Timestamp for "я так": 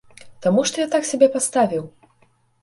0.81-1.05